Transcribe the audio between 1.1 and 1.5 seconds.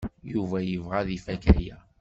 ifak